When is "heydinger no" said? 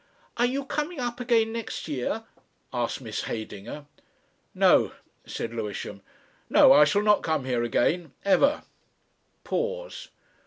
3.25-4.93